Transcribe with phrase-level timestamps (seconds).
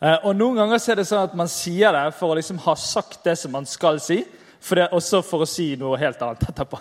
[0.00, 2.74] Eh, og Noen ganger er det sånn at man sier det for å liksom ha
[2.80, 4.22] sagt det som man skal si,
[4.60, 6.80] for det også for å si noe helt annet etterpå.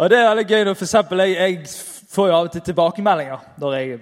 [0.00, 2.64] Og Det er veldig gøy når for eksempel, jeg, jeg får jo av og til
[2.70, 4.00] tilbakemeldinger når jeg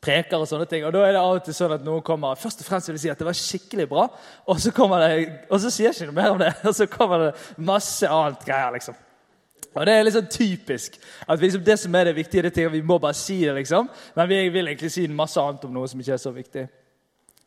[0.00, 0.38] preker.
[0.38, 2.64] og sånne ting, og Da er det av og til sånn at noen kommer først
[2.64, 4.08] og fremst vil si at det var skikkelig bra,
[4.46, 5.12] og så, det,
[5.50, 8.42] og så sier jeg ikke noe mer om det, og så kommer det masse annet
[8.48, 8.72] greier.
[8.74, 8.98] liksom.
[9.70, 10.98] Og Det er sånn typisk.
[11.28, 13.54] at liksom Det som er det viktige, det er at vi må bare si det.
[13.54, 13.88] liksom.
[14.16, 16.68] Men vi vil egentlig si masse annet om noe som ikke er så viktig.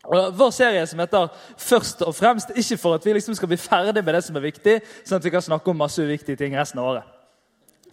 [0.03, 1.27] Og Vår serie som heter
[1.58, 4.41] 'Først og fremst' ikke for at vi liksom skal bli ferdig med det som er
[4.41, 7.03] viktig, sånn at vi kan snakke om masse uviktige ting resten av året.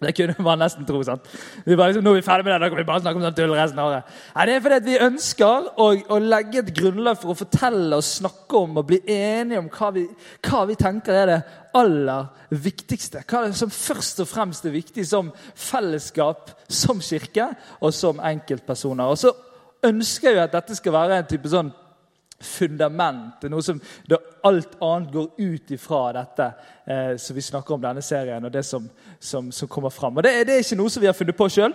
[0.00, 1.02] Det kunne man nesten tro.
[1.02, 1.20] sant?
[1.66, 3.24] Vi bare liksom, nå er vi ferdig med det, da kan vi bare snakke om
[3.26, 4.14] sånn tull resten av året.
[4.34, 8.06] Nei, det er fordi vi ønsker å, å, legge et grunnlag for å fortelle og
[8.06, 10.06] snakke om og bli enige om hva vi,
[10.48, 11.38] hva vi tenker er det
[11.76, 13.26] aller viktigste.
[13.28, 18.24] Hva er det som først og fremst er viktig som fellesskap, som kirke og som
[18.24, 19.04] enkeltpersoner.
[19.04, 19.34] Og så
[19.84, 21.72] ønsker jeg at dette skal være en type sånn
[22.40, 23.80] Det er noe som
[24.48, 26.46] Alt annet går ut ifra dette
[26.88, 28.86] eh, som vi snakker om denne serien, og det som,
[29.20, 30.16] som, som kommer fram.
[30.16, 31.74] Og det, det, er ikke noe som vi har funnet på sjøl.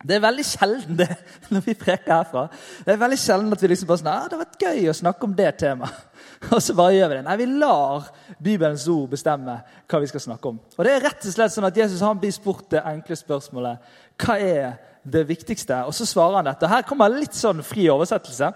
[0.00, 1.10] Det er veldig sjelden det,
[1.52, 2.46] når vi preker herfra.
[2.86, 4.96] Det er veldig sjelden at vi liksom bare sånn, ah, det har vært gøy å
[4.96, 6.02] snakke om det temaet.
[6.54, 7.24] Og så bare gjør vi det.
[7.28, 8.10] Nei, vi lar
[8.40, 10.60] Bibelens ord bestemme hva vi skal snakke om.
[10.76, 13.96] Og det er rett og slett sånn at Jesus han blir spurt det enkle spørsmålet
[14.24, 15.84] hva er det viktigste.
[15.84, 16.72] Og så svarer han dette.
[16.72, 18.52] Her kommer litt sånn fri oversettelse.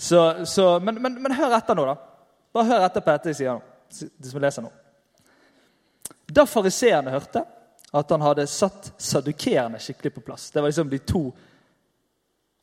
[0.00, 1.96] Så, så, men, men, men, hør etter nå, da.
[2.54, 3.64] Bare hør etter på dette jeg sier nå.
[4.14, 4.70] Det som leser nå.
[6.30, 7.42] Da fariseerne hørte
[7.98, 11.22] at han hadde satt sadukerende skikkelig på plass Det var liksom de to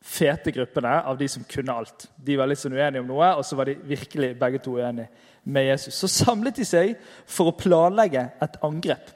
[0.06, 2.06] fete gruppene av de som kunne alt.
[2.16, 5.10] De var litt sånn uenige om noe, og så var de virkelig begge to uenige
[5.42, 5.98] med Jesus.
[5.98, 6.94] Så samlet de seg
[7.26, 9.10] for å planlegge et angrep.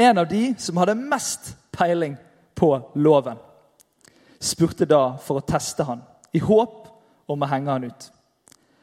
[0.00, 2.14] En av de som hadde mest peiling
[2.56, 3.36] på loven,
[4.40, 6.88] spurte da for å teste han i håp
[7.30, 8.10] om å henge han ut.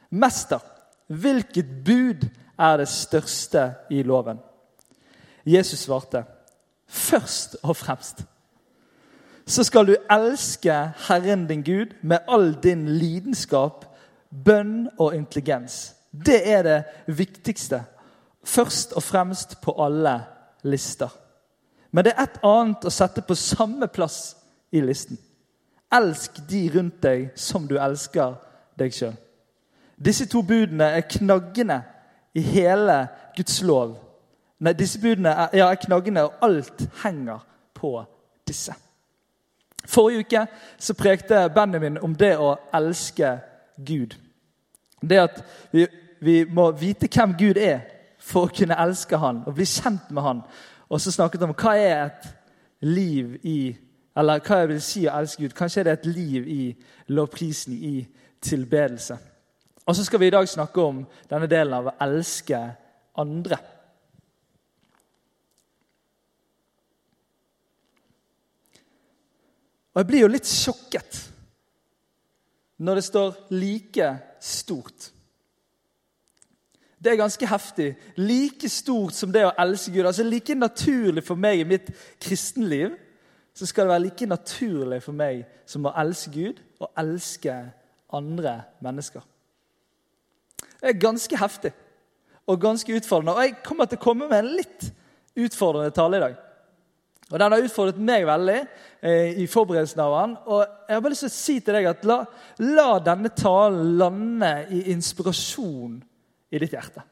[0.10, 0.62] Mester,
[1.08, 2.26] hvilket bud
[2.58, 4.40] er det største i loven?
[5.48, 6.26] Jesus svarte,
[6.88, 8.26] først og fremst
[9.48, 10.74] så skal du elske
[11.08, 13.86] Herren din Gud med all din lidenskap,
[14.46, 15.94] bønn og intelligens.
[16.12, 17.84] Det er det viktigste.
[18.44, 20.20] Først og fremst på alle
[20.64, 21.10] lister.
[21.92, 24.36] Men det er et annet å sette på samme plass
[24.72, 25.18] i listen.
[25.94, 28.36] Elsk de rundt deg som du elsker
[28.80, 29.16] deg sjøl.
[29.98, 31.80] Disse to budene er knaggene
[32.38, 33.96] i hele Guds lov.
[34.60, 37.40] Nei, disse budene er, ja, er knaggene, og alt henger
[37.78, 37.94] på
[38.48, 38.76] disse.
[39.88, 40.44] Forrige uke
[40.78, 43.38] så prekte Benjamin om det å elske
[43.78, 44.18] Gud.
[45.02, 45.88] Det at vi,
[46.20, 47.86] vi må vite hvem Gud er
[48.20, 50.42] for å kunne elske han og bli kjent med han.
[50.90, 52.28] Og så snakket han om hva er et
[52.84, 53.84] liv i Gud
[54.18, 55.54] eller hva jeg vil si å elske Gud.
[55.54, 56.62] Kanskje er det et liv i
[57.14, 58.08] lovprisning, i
[58.42, 59.18] tilbedelse.
[59.86, 62.60] Og så skal vi i dag snakke om denne delen av å elske
[63.18, 63.60] andre.
[69.94, 71.22] Og jeg blir jo litt sjokket
[72.78, 75.12] når det står 'like stort'.
[77.04, 77.96] Det er ganske heftig.
[78.18, 80.06] Like stort som det å elske Gud.
[80.06, 82.98] Altså Like naturlig for meg i mitt kristenliv
[83.58, 87.56] så skal det være like naturlig for meg som å elske Gud og elske
[88.14, 89.24] andre mennesker.
[90.78, 91.72] Det er ganske heftig
[92.48, 93.34] og ganske utfordrende.
[93.34, 94.92] Og jeg kommer til å komme med en litt
[95.38, 96.38] utfordrende tale i dag.
[97.28, 98.60] Og Den har utfordret meg veldig
[99.02, 100.38] eh, i forberedelsen av den.
[100.48, 102.22] Og jeg har bare lyst til å si til deg at la,
[102.64, 105.98] la denne talen lande i inspirasjon
[106.54, 107.04] i ditt hjerte.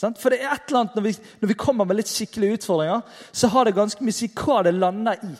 [0.00, 3.02] For det er et eller annet når vi, når vi, kommer med litt skikkelige utfordringer,
[3.32, 5.32] så har det ganske mye å si hva det lander i.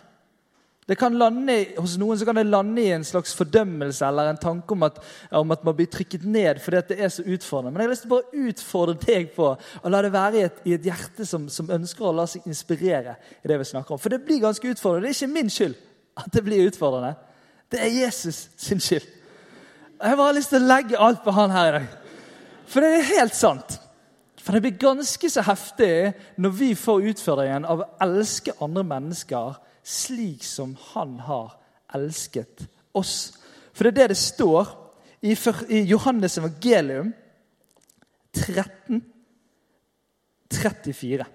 [0.86, 4.40] Det kan lande, Hos noen så kan det lande i en slags fordømmelse eller en
[4.40, 4.98] tanke om at,
[5.38, 7.70] om at man blir trykket ned fordi det er så utfordrende.
[7.70, 10.44] Men jeg har lyst til å bare utfordre deg på å la det være i
[10.48, 13.14] et, i et hjerte som, som, ønsker å la seg inspirere.
[13.44, 14.02] i det vi snakker om.
[14.02, 15.06] For det blir ganske utfordrende.
[15.06, 15.78] Det er ikke min skyld
[16.18, 17.14] at det blir utfordrende.
[17.72, 19.06] Det er Jesus sin skyld.
[20.02, 21.88] Jeg bare har lyst til å legge alt på han her i dag.
[22.66, 23.78] For det er helt sant.
[24.42, 26.12] For det blir ganske så heftig
[26.42, 31.54] når vi får utfordringen av å elske andre mennesker slik som han har
[31.94, 32.64] elsket
[32.98, 33.36] oss.
[33.72, 34.72] For det er det det står
[35.22, 35.36] i,
[35.86, 37.12] Johannes evangelium
[38.34, 38.98] 13,
[40.50, 41.26] 34.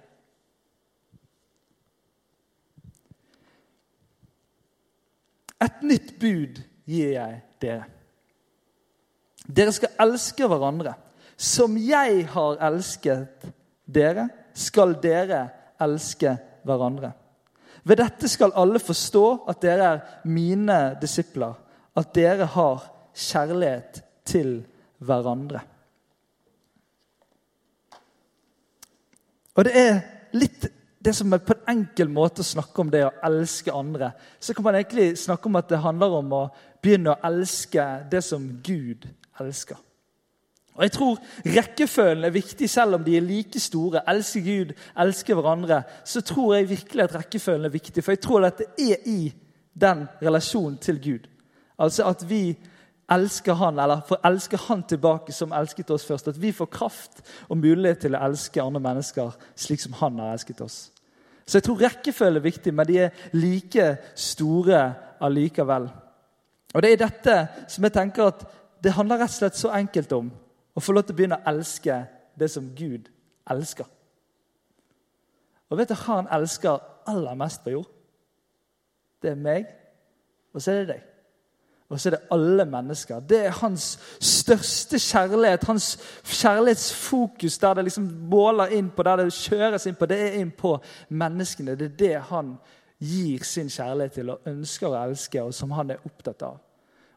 [5.63, 7.88] Et nytt bud gir jeg dere.
[9.48, 10.98] Dere skal elske hverandre.
[11.38, 13.45] Som jeg har elsket
[13.86, 15.44] dere, skal dere
[15.86, 16.34] elske
[16.66, 17.12] hverandre.
[17.88, 21.54] Ved dette skal alle forstå at dere er mine disipler,
[21.95, 24.60] at dere har kjærlighet til
[24.98, 25.62] hverandre.
[29.57, 30.01] Og det er
[30.38, 30.68] litt
[31.01, 34.12] det som er på en enkel måte å snakke om det å elske andre.
[34.40, 36.44] Så kan man egentlig snakke om at det handler om å
[36.83, 39.07] begynne å elske det som Gud
[39.40, 39.80] elsker.
[40.78, 44.04] Og jeg tror Rekkefølgen er viktig, selv om de er like store.
[44.10, 45.84] Elsker Gud, elsker hverandre.
[46.06, 49.34] Så tror jeg virkelig at rekkefølgen er viktig, for jeg tror at det er i
[49.82, 51.28] den relasjonen til Gud.
[51.80, 52.58] Altså at vi
[53.10, 56.28] elsker Han, eller får elske Han tilbake som elsket oss først.
[56.28, 60.32] At vi får kraft og mulighet til å elske andre mennesker slik som Han har
[60.32, 60.92] elsket oss.
[61.48, 65.88] Så jeg tror rekkefølgen er viktig, men de er like store allikevel.
[66.74, 67.38] Og det er dette
[67.72, 68.44] som jeg tenker at
[68.84, 70.28] det handler rett og slett så enkelt om
[70.78, 72.04] å få lov til å begynne å elske
[72.38, 73.10] det som Gud
[73.50, 73.88] elsker.
[75.68, 77.90] Og vet du han elsker aller mest på jord?
[79.22, 79.72] Det er meg,
[80.54, 81.06] og så er det deg.
[81.88, 83.20] Og så er det alle mennesker.
[83.24, 83.86] Det er hans
[84.20, 85.94] største kjærlighet, hans
[86.24, 90.06] kjærlighetsfokus, der det liksom måler inn på, der det kjøres inn på.
[90.06, 90.76] Det er inn på
[91.10, 91.78] menneskene.
[91.80, 92.58] Det er det han
[93.00, 96.60] gir sin kjærlighet til og ønsker å elske, og som han er opptatt av.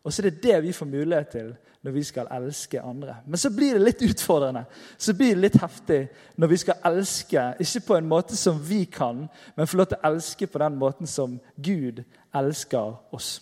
[0.05, 1.50] Og så er det det vi får mulighet til
[1.82, 3.17] når vi skal elske andre.
[3.26, 4.64] Men så blir det litt utfordrende,
[4.99, 6.00] så blir det litt heftig
[6.37, 9.26] når vi skal elske, ikke på en måte som vi kan,
[9.56, 12.02] men få lov til å elske på den måten som Gud
[12.37, 13.38] elsker oss.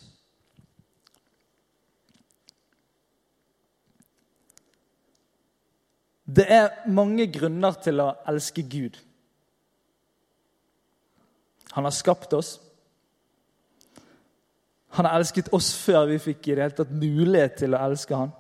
[6.29, 8.99] Det er mange grunner til å elske Gud.
[11.73, 12.59] Han har skapt oss.
[14.99, 18.19] Han har elsket oss før vi fikk i det hele tatt mulighet til å elske
[18.19, 18.33] han.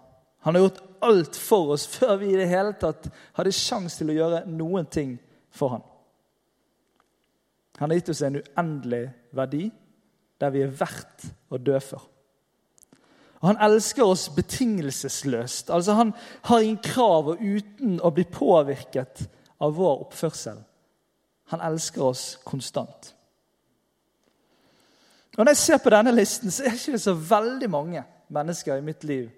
[0.43, 3.05] Han har gjort alt for oss før vi i det hele tatt
[3.37, 5.13] hadde sjanse til å gjøre noen ting
[5.55, 5.85] for han.
[7.79, 9.05] Han har gitt oss en uendelig
[9.39, 9.69] verdi
[10.43, 12.09] der vi er verdt å dø for.
[13.39, 15.71] Og Han elsker oss betingelsesløst.
[15.71, 16.11] Altså Han
[16.51, 19.29] har ingen krav og uten å bli påvirket
[19.63, 20.59] av vår oppførsel.
[21.55, 23.15] Han elsker oss konstant.
[25.39, 28.75] Og Når jeg ser på denne listen, så er det ikke så veldig mange mennesker
[28.75, 29.29] i mitt liv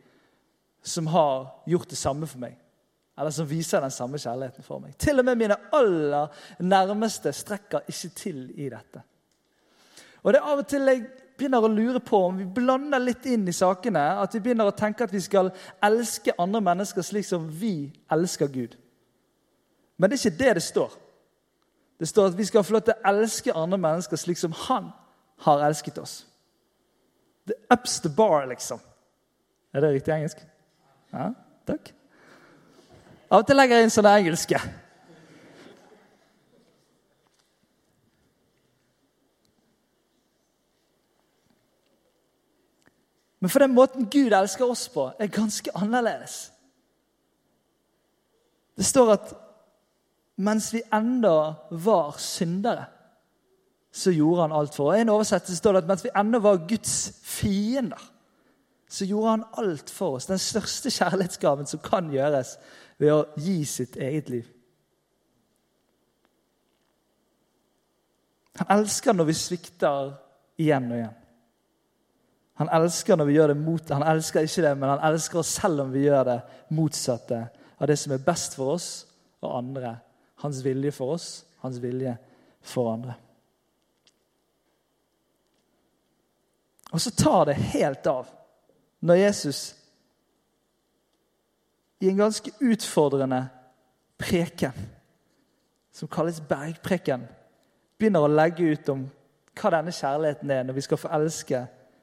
[0.82, 2.54] som har gjort det samme for meg.
[3.18, 4.94] Eller som viser den samme kjærligheten for meg.
[4.96, 9.02] Til og med mine aller nærmeste strekker ikke til i dette.
[10.22, 11.02] Og det er av og til jeg
[11.36, 14.06] begynner å lure på om vi blander litt inn i sakene.
[14.22, 15.52] At vi begynner å tenke at vi skal
[15.84, 18.78] elske andre mennesker slik som vi elsker Gud.
[20.00, 20.96] Men det er ikke det det står.
[22.00, 24.88] Det står at vi skal få lov til å elske andre mennesker slik som Han
[25.40, 26.26] har elsket oss.
[27.46, 28.80] The ups the bar, liksom.
[29.72, 30.44] Er det riktig engelsk?
[31.12, 31.30] Ja,
[31.66, 31.92] takk.
[33.30, 34.60] Av og til legger jeg inn sånne engelske.
[43.40, 46.50] Men for den måten Gud elsker oss på, er ganske annerledes.
[48.76, 49.32] Det står at
[50.40, 52.86] mens vi enda var syndere
[53.92, 54.98] så gjorde han alt for oss.
[54.98, 56.94] I en oversettelse står det at mens vi ennå var Guds
[57.26, 58.02] fiender,
[58.90, 60.26] så gjorde han alt for oss.
[60.26, 62.56] Den største kjærlighetsgaven som kan gjøres
[62.98, 64.48] ved å gi sitt eget liv.
[68.60, 70.10] Han elsker når vi svikter
[70.60, 71.16] igjen og igjen.
[72.60, 75.54] Han elsker når vi gjør det mot Han elsker ikke det, men han elsker oss
[75.62, 76.40] selv om vi gjør det
[76.76, 77.38] motsatte
[77.80, 78.90] av det som er best for oss
[79.40, 79.94] og andre.
[80.44, 81.30] Hans vilje for oss,
[81.64, 82.12] hans vilje
[82.60, 83.16] for andre.
[86.90, 88.28] Og så tar det helt av
[89.00, 89.60] når Jesus
[92.00, 93.48] i en ganske utfordrende
[94.18, 94.72] preken,
[95.92, 97.26] som kalles bergpreken,
[97.98, 99.04] begynner å legge ut om
[99.60, 101.60] hva denne kjærligheten er når vi skal få elske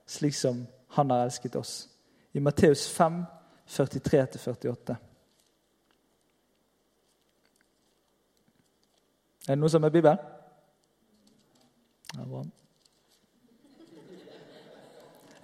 [0.08, 0.62] slik som
[0.94, 1.88] han har elsket oss.
[2.34, 3.24] I Matteus 5,
[3.68, 4.96] 43-48.
[9.48, 10.22] Er det noe som er Bibelen?
[12.14, 12.46] Ja, bra.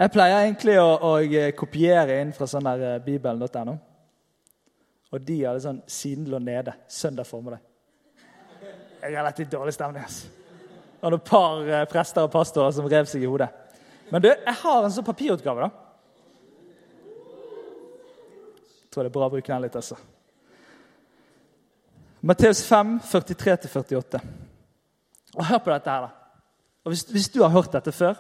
[0.04, 1.12] Jeg pleier egentlig å, å
[1.56, 3.76] kopiere inn fra sånn der eh, bibelen.no.
[5.14, 7.62] Og de hadde sånn siden lå nede søndag formiddag.
[9.00, 10.04] Jeg har relativt dårlig stemning.
[10.04, 10.28] altså.
[11.00, 13.48] Og noen par eh, prester og pastorer som rev seg i hodet.
[14.10, 15.72] Men du, jeg har en sånn papirutgave, da.
[18.82, 19.96] Jeg tror det er bra å bruke den litt, altså.
[22.28, 24.24] Matteus 5, 43-48.
[25.38, 26.38] Og Hør på dette her, da.
[26.84, 28.20] Og hvis, hvis, du har hørt dette før,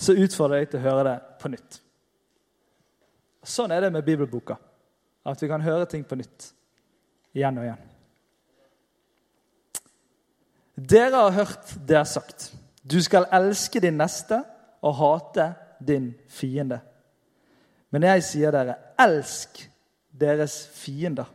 [0.00, 1.80] så utfordrer jeg deg til å høre det på nytt.
[3.44, 4.56] Sånn er det med bibelboka.
[5.28, 6.50] At vi kan høre ting på nytt.
[7.36, 7.82] Igjen og igjen.
[10.80, 12.50] Dere har hørt det er sagt.
[12.80, 14.40] Du skal elske din neste
[14.80, 15.50] og hate
[15.84, 16.80] din fiende.
[17.92, 19.60] Men jeg sier dere, elsk
[20.20, 21.28] deres fiender.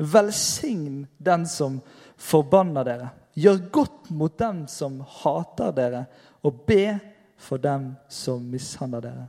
[0.00, 1.80] Velsign den som
[2.16, 3.10] forbanner dere.
[3.36, 6.04] Gjør godt mot dem som hater dere,
[6.40, 6.94] og be
[7.40, 9.28] for dem som mishandler dere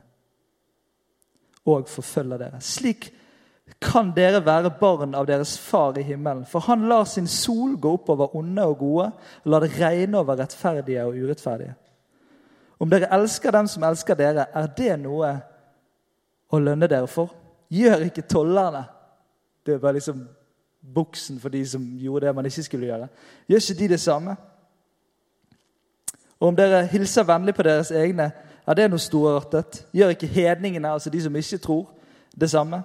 [1.68, 2.60] og forfølger dere.
[2.60, 3.12] Slik
[3.82, 6.44] kan dere være barn av deres far i himmelen.
[6.46, 9.06] For han lar sin sol gå opp over onde og gode,
[9.44, 11.74] og lar det regne over rettferdige og urettferdige.
[12.82, 15.30] Om dere elsker dem som elsker dere, er det noe
[16.50, 17.30] å lønne dere for?
[17.72, 18.84] Gjør ikke tollerne
[19.64, 20.24] Det var liksom
[20.82, 23.06] buksen for de som gjorde det man ikke skulle gjøre.
[23.46, 24.34] Gjør ikke de det samme?
[26.42, 28.32] Og om dere hilser vennlig på deres egne,
[28.66, 29.84] ja, det er noe storartet?
[29.94, 31.86] Gjør ikke hedningene, altså de som ikke tror,
[32.34, 32.82] det samme?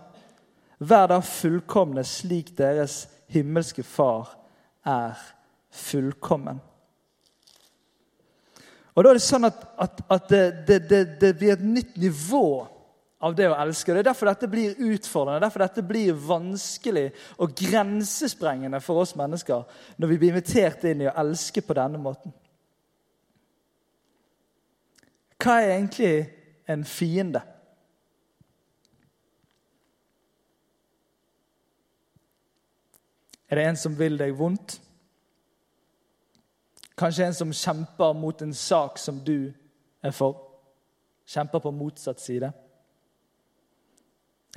[0.77, 4.35] Vær da fullkomne slik deres himmelske Far
[4.85, 5.17] er
[5.73, 6.61] fullkommen.
[8.93, 12.45] Og Da er det sånn at, at, at det, det, det, blir et nytt nivå
[13.21, 13.93] av det å elske.
[13.93, 17.07] Det er derfor dette blir utfordrende, derfor dette blir vanskelig
[17.41, 19.65] og grensesprengende for oss mennesker
[19.97, 22.33] når vi blir invitert inn i å elske på denne måten.
[25.37, 26.29] Hva er egentlig
[26.69, 27.41] en fiende?
[33.47, 34.79] Er det en som vil deg vondt?
[36.97, 39.53] Kanskje en som kjemper mot en sak som du
[40.03, 40.41] er for?
[41.27, 42.49] Kjemper på motsatt side?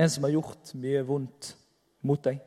[0.01, 1.55] En som har gjort mye vondt
[2.09, 2.41] mot deg?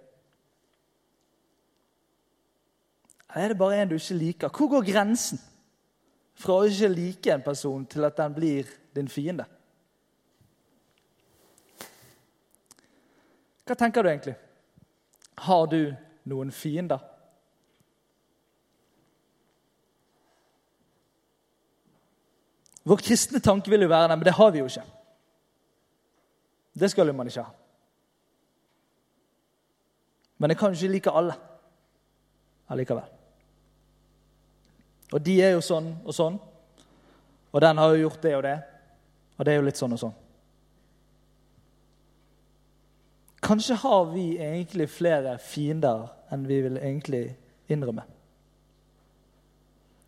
[3.34, 4.50] Eller er det bare en du ikke liker?
[4.50, 5.40] Hvor går grensen
[6.34, 9.46] fra å ikke like en person til at den blir din fiende?
[13.64, 14.36] Hva tenker du egentlig?
[15.46, 15.94] Har du
[16.30, 17.00] noen fiender.
[22.84, 24.86] Vår kristne tanke vil jo være det, men det har vi jo ikke.
[26.74, 27.54] Det skal jo man ikke ha.
[30.42, 31.36] Men jeg kan jo ikke like alle
[32.74, 33.23] allikevel.
[35.12, 36.40] Og de er jo sånn og sånn,
[37.54, 38.58] og den har jo gjort det og det,
[39.38, 40.16] og det er jo litt sånn og sånn.
[43.44, 47.26] Kanskje har vi egentlig flere fiender enn vi vil egentlig
[47.72, 48.06] innrømme.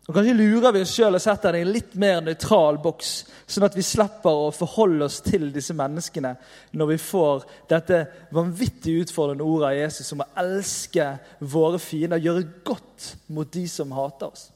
[0.06, 3.10] Og Kanskje lurer vi oss sjøl og setter det i en litt mer nøytral boks,
[3.50, 6.30] sånn at vi slipper å forholde oss til disse menneskene
[6.78, 11.08] når vi får dette vanvittig utfordrende ordet av Jesus om å elske
[11.42, 14.46] våre fiender, gjøre godt mot de som hater oss.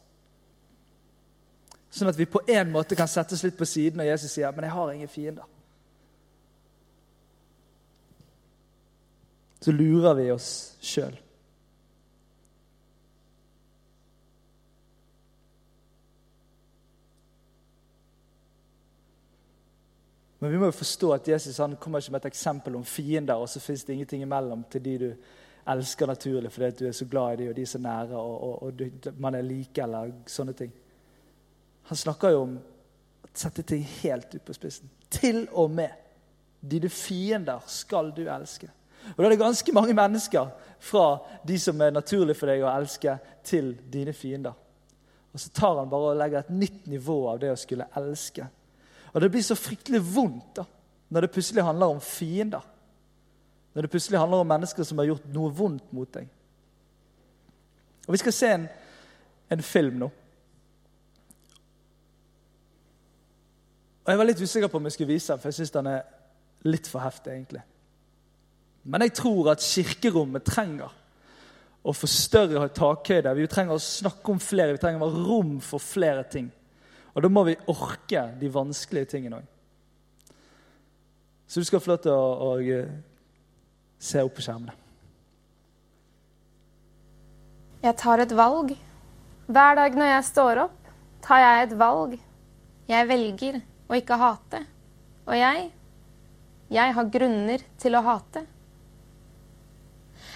[1.91, 4.53] Sånn at vi på en måte kan sette oss litt på siden når Jesus sier
[4.55, 5.49] men jeg har ingen fiender.
[9.61, 11.17] så lurer vi oss sjøl.
[20.41, 23.37] Men vi må jo forstå at Jesus han kommer ikke med et eksempel om fiender,
[23.37, 25.11] og så fins det ingenting imellom til de du
[25.69, 28.45] elsker naturlig fordi du er så glad i dem, og de er så nære, og,
[28.49, 30.73] og, og man er like, eller sånne ting.
[31.91, 32.53] Han snakker jo om
[33.27, 34.87] å sette ting helt ut på spissen.
[35.11, 35.97] Til og med
[36.61, 38.69] dine fiender skal du elske.
[39.11, 41.05] Og da er det ganske mange mennesker fra
[41.47, 44.55] de som er naturlig for deg å elske, til dine fiender.
[45.35, 48.47] Og så tar han bare og legger et nytt nivå av det å skulle elske.
[49.11, 50.67] Og det blir så fryktelig vondt da,
[51.11, 52.63] når det plutselig handler om fiender.
[53.75, 56.31] Når det plutselig handler om mennesker som har gjort noe vondt mot deg.
[58.07, 58.71] Og Vi skal se en,
[59.51, 60.13] en film nå.
[64.05, 65.87] Og Jeg var litt usikker på om jeg skulle vise den, for jeg syns den
[65.87, 66.01] er
[66.65, 67.33] litt for heftig.
[67.33, 67.63] egentlig.
[68.85, 70.93] Men jeg tror at kirkerommet trenger
[71.85, 73.35] å få større takhøyde.
[73.37, 76.51] Vi trenger å snakke om flere, vi trenger å ha rom for flere ting.
[77.15, 79.47] Og da må vi orke de vanskelige tingene òg.
[81.51, 82.91] Så du skal få lov til å, å, eh,
[83.99, 84.77] se opp på skjermene.
[87.83, 88.77] Jeg tar et valg.
[89.51, 90.93] Hver dag når jeg står opp,
[91.25, 92.15] tar jeg et valg.
[92.87, 94.65] Jeg velger å ikke hate.
[95.27, 95.71] Og jeg
[96.71, 98.45] Jeg har grunner til å hate.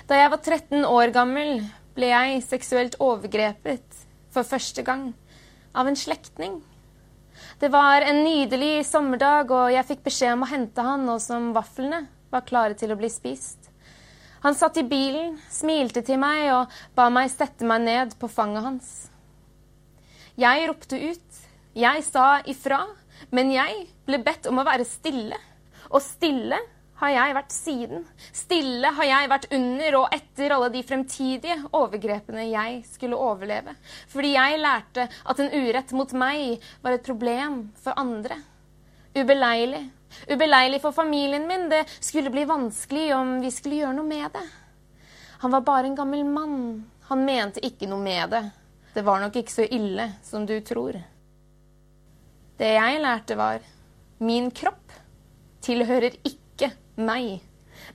[0.08, 1.60] Da jeg var 13 år gammel,
[1.94, 4.00] ble jeg seksuelt overgrepet
[4.34, 5.12] for første gang
[5.70, 6.56] av en slektning.
[7.62, 11.52] Det var en nydelig sommerdag, og jeg fikk beskjed om å hente han nå som
[11.54, 12.02] vaflene
[12.34, 13.70] var klare til å bli spist.
[14.42, 18.66] Han satt i bilen, smilte til meg og ba meg sette meg ned på fanget
[18.66, 18.88] hans.
[20.36, 21.40] Jeg ropte ut.
[21.74, 22.82] Jeg sa ifra.
[23.34, 25.38] Men jeg ble bedt om å være stille.
[25.90, 26.58] Og stille
[27.00, 28.04] har jeg vært siden.
[28.34, 33.74] Stille har jeg vært under og etter alle de fremtidige overgrepene jeg skulle overleve.
[34.12, 38.38] Fordi jeg lærte at en urett mot meg var et problem for andre.
[39.14, 39.84] Ubeleilig.
[40.30, 41.68] Ubeleilig for familien min.
[41.70, 44.44] Det skulle bli vanskelig om vi skulle gjøre noe med det.
[45.44, 46.60] Han var bare en gammel mann.
[47.10, 48.44] Han mente ikke noe med det.
[48.94, 50.96] Det var nok ikke så ille som du tror.
[52.58, 53.64] Det jeg lærte, var
[54.22, 54.92] min kropp
[55.64, 56.70] tilhører ikke
[57.02, 57.40] meg.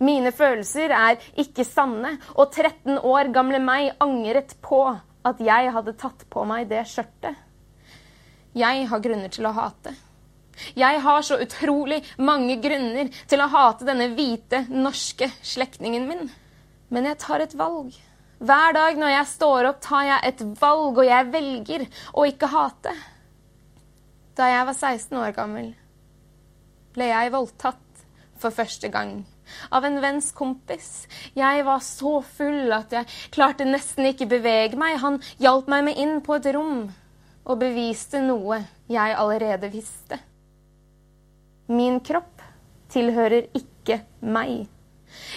[0.04, 4.82] Mine følelser er ikke sanne, og 13 år gamle meg angret på
[5.26, 7.38] at jeg hadde tatt på meg det skjørtet.
[8.58, 9.94] Jeg har grunner til å hate.
[10.76, 16.26] Jeg har så utrolig mange grunner til å hate denne hvite, norske slektningen min.
[16.92, 17.94] Men jeg tar et valg.
[18.40, 22.52] Hver dag når jeg står opp, tar jeg et valg, og jeg velger å ikke
[22.52, 22.96] hate.
[24.40, 25.74] Da jeg var 16 år gammel,
[26.96, 28.06] ble jeg voldtatt
[28.40, 29.18] for første gang
[29.76, 31.10] av en venns kompis.
[31.36, 34.96] Jeg var så full at jeg klarte nesten ikke bevege meg.
[35.04, 36.86] Han hjalp meg med inn på et rom
[37.50, 40.22] og beviste noe jeg allerede visste.
[41.68, 42.40] Min kropp
[42.94, 44.70] tilhører ikke meg.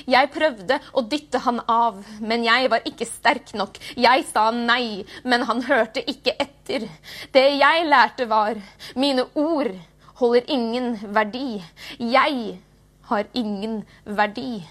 [0.07, 3.79] Jeg prøvde å dytte han av, men jeg var ikke sterk nok.
[3.97, 6.89] Jeg sa nei, men han hørte ikke etter.
[7.33, 8.61] Det jeg lærte, var
[8.97, 9.73] mine ord
[10.21, 11.63] holder ingen verdi.
[11.99, 12.61] Jeg
[13.11, 14.63] har ingen verdi.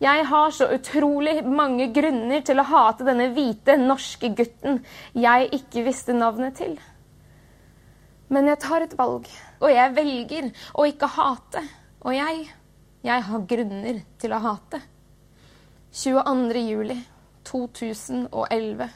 [0.00, 4.78] Jeg har så utrolig mange grunner til å hate denne hvite, norske gutten
[5.18, 6.76] jeg ikke visste navnet til.
[8.30, 9.26] Men jeg tar et valg,
[9.58, 11.64] og jeg velger å ikke hate.
[12.06, 12.44] Og jeg
[13.06, 14.80] jeg har grunner til å hate.
[15.94, 16.62] 22.
[16.66, 16.96] juli
[17.46, 18.88] 2011.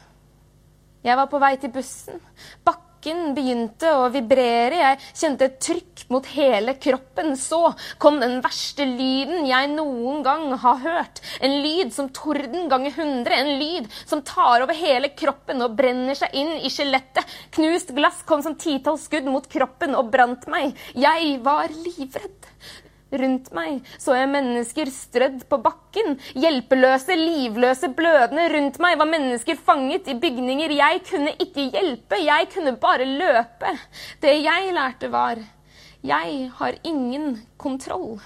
[1.02, 2.18] Jeg var på vei til bussen.
[2.66, 4.76] Bakken begynte å vibrere.
[4.78, 7.32] Jeg kjente et trykk mot hele kroppen.
[7.38, 7.60] Så
[8.02, 11.22] kom den verste lyden jeg noen gang har hørt.
[11.42, 13.38] En lyd som torden ganger hundre.
[13.38, 17.38] En lyd som tar over hele kroppen og brenner seg inn i skjelettet.
[17.54, 20.74] Knust glass kom som titalls skudd mot kroppen og brant meg.
[20.94, 22.50] Jeg var livredd.
[23.12, 26.18] Rundt meg så jeg mennesker strødd på bakken.
[26.32, 28.48] Hjelpeløse, livløse, blødende.
[28.54, 30.72] Rundt meg var mennesker fanget i bygninger.
[30.78, 33.74] Jeg kunne ikke hjelpe, jeg kunne bare løpe.
[34.22, 35.42] Det jeg lærte, var
[36.02, 38.18] jeg har ingen kontroll.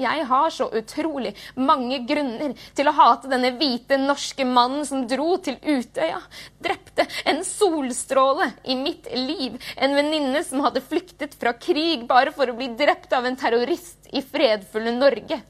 [0.00, 5.34] Jeg har så utrolig mange grunner til å hate denne hvite norske mannen som dro
[5.44, 6.20] til Utøya.
[6.62, 9.58] Drepte en solstråle i mitt liv.
[9.76, 14.08] En venninne som hadde flyktet fra krig bare for å bli drept av en terrorist
[14.16, 15.40] i fredfulle Norge.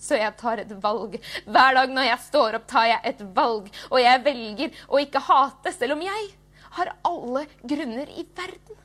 [0.00, 1.18] Så jeg tar et valg.
[1.44, 3.68] Hver dag når jeg står opp, tar jeg et valg.
[3.92, 6.30] Og jeg velger å ikke hate, selv om jeg
[6.78, 8.80] har alle grunner i verden.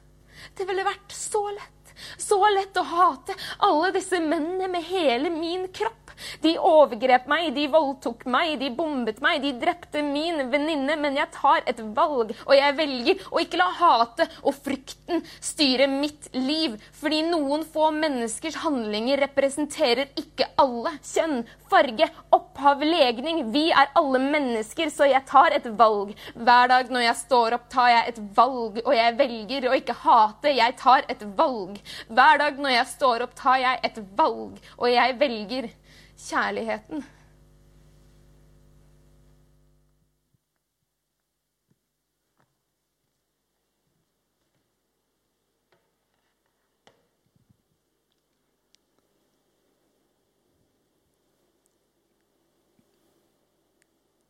[0.58, 1.75] Det ville vært så lett
[2.18, 6.06] så lett å hate alle disse mennene med hele min kropp.
[6.42, 10.96] De overgrep meg, de voldtok meg, de bombet meg, de drepte min venninne.
[11.02, 15.90] Men jeg tar et valg, og jeg velger å ikke la hatet og frykten styre
[15.92, 16.78] mitt liv.
[16.96, 20.96] Fordi noen få menneskers handlinger representerer ikke alle.
[21.06, 21.44] Kjønn,
[21.76, 23.42] farge, opphav, legning.
[23.52, 26.14] Vi er alle mennesker, så jeg tar et valg.
[26.36, 29.98] Hver dag når jeg står opp, tar jeg et valg, og jeg velger å ikke
[30.06, 30.54] hate.
[30.56, 31.82] Jeg tar et valg.
[32.08, 35.70] Hver dag når jeg står opp, tar jeg et valg, og jeg velger
[36.30, 37.04] kjærligheten.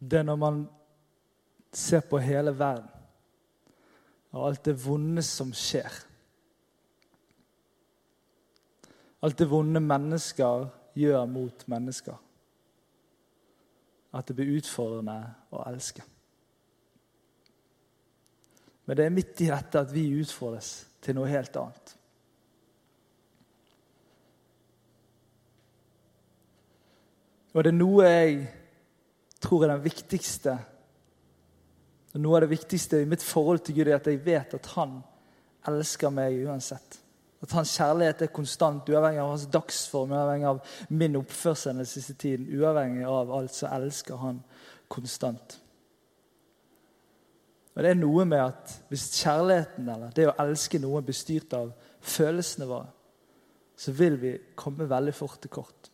[0.05, 0.59] Det er når man
[1.73, 2.91] ser på hele verden
[4.35, 5.93] og alt det vonde som skjer.
[9.23, 10.65] Alt det vonde mennesker
[10.99, 12.17] gjør mot mennesker.
[14.15, 15.15] At det blir utfordrende
[15.55, 16.03] å elske.
[18.85, 21.95] Men det er midt i dette at vi utfordres til noe helt annet.
[27.55, 28.39] Og det er noe jeg
[29.45, 30.57] tror er den viktigste
[32.15, 35.01] Noe av det viktigste i mitt forhold til Gud er at jeg vet at han
[35.67, 37.01] elsker meg uansett.
[37.43, 40.61] At hans kjærlighet er konstant, uavhengig av hans dagsform, uavhengig av
[40.95, 42.47] min oppførsel den siste tiden.
[42.55, 44.39] Uavhengig av alt, så elsker han
[44.87, 45.57] konstant.
[47.75, 51.53] Og det er noe med at Hvis kjærligheten eller det å elske noen blir styrt
[51.57, 52.87] av følelsene våre,
[53.75, 55.91] så vil vi komme veldig fort til kort.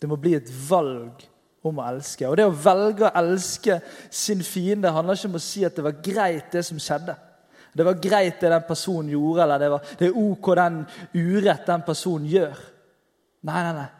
[0.00, 1.26] Det må bli et valg
[1.66, 2.28] om å elske.
[2.28, 5.84] Og det å velge å elske sin fiende handler ikke om å si at det
[5.84, 7.16] var greit, det som skjedde.
[7.76, 10.78] Det var greit, det den personen gjorde, eller det, var, det er ok den
[11.14, 12.62] urett den personen gjør.
[13.46, 13.90] Nei, nei, nei.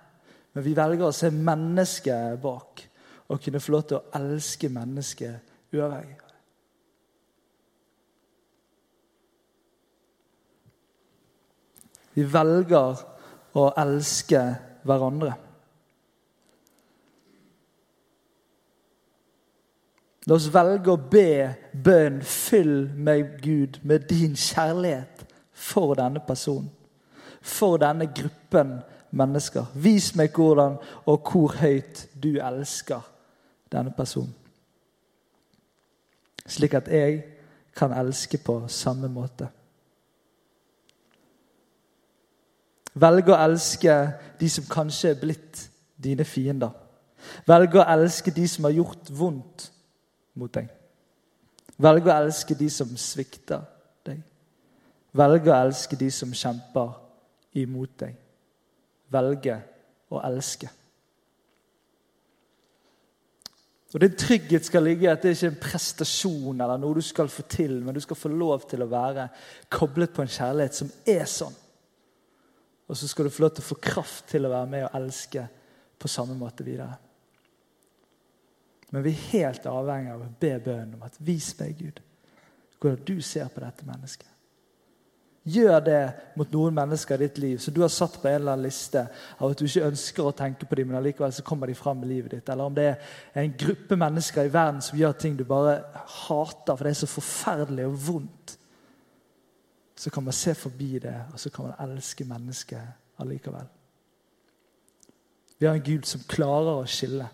[0.57, 2.83] Men vi velger å se mennesket bak
[3.31, 6.17] og kunne få lov til å elske mennesket uavhengig.
[12.17, 13.05] Vi velger
[13.55, 14.43] å elske
[14.83, 15.37] hverandre.
[20.31, 26.71] La oss velge å be bønn 'Fyll meg, Gud, med din kjærlighet' for denne personen.
[27.43, 28.77] For denne gruppen
[29.11, 29.67] mennesker.
[29.75, 33.03] Vis meg hvordan og hvor høyt du elsker
[33.73, 34.35] denne personen.
[36.47, 37.25] Slik at jeg
[37.77, 39.49] kan elske på samme måte.
[42.95, 43.99] Velge å elske
[44.41, 45.67] de som kanskje er blitt
[45.99, 46.71] dine fiender.
[47.47, 49.71] Velge å elske de som har gjort vondt
[50.39, 50.69] mot deg.
[51.81, 53.63] Velge å elske de som svikter
[54.07, 54.21] deg.
[55.17, 56.93] Velge å elske de som kjemper
[57.61, 58.19] imot deg.
[59.11, 59.57] Velge
[60.11, 60.71] å elske.
[63.91, 67.03] Og Din trygghet skal ligge i at det ikke er en prestasjon eller noe du
[67.03, 69.27] skal få til, men du skal få lov til å være
[69.73, 71.57] koblet på en kjærlighet som er sånn.
[72.87, 74.95] Og så skal du få lov til å få kraft til å være med og
[75.01, 75.43] elske
[75.99, 76.95] på samme måte videre.
[78.91, 82.03] Men vi er helt avhengig av å be bønnen om at vis meg, Gud,
[82.81, 84.27] hvordan du ser på dette mennesket.
[85.51, 86.01] Gjør det
[86.37, 89.07] mot noen mennesker i ditt liv som du har satt på en eller annen liste
[89.39, 92.03] av at du ikke ønsker å tenke på dem, men allikevel så kommer de fram
[92.05, 92.51] i livet ditt.
[92.53, 95.79] Eller om det er en gruppe mennesker i verden som gjør ting du bare
[96.27, 98.57] hater, for det er så forferdelig og vondt.
[99.97, 103.73] Så kan man se forbi det, og så kan man elske mennesket allikevel.
[105.61, 107.27] Vi har en Gud som klarer å skille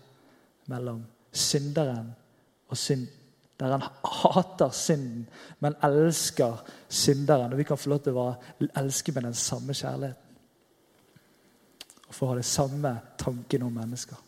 [0.71, 2.15] mellom synderen
[2.67, 3.07] og synd.
[3.59, 7.51] Der han hater synden, men elsker synderen.
[7.51, 8.27] Og vi kan få lov til å
[8.77, 10.23] elske med den samme kjærligheten.
[12.07, 14.19] Og få ha det samme tanken om mennesker.